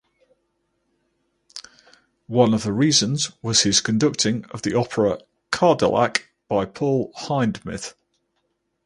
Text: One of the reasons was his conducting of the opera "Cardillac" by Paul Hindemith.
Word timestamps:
One 2.25 2.55
of 2.55 2.63
the 2.63 2.73
reasons 2.73 3.31
was 3.43 3.61
his 3.61 3.81
conducting 3.81 4.45
of 4.45 4.63
the 4.63 4.73
opera 4.75 5.19
"Cardillac" 5.51 6.25
by 6.49 6.65
Paul 6.65 7.13
Hindemith. 7.15 7.93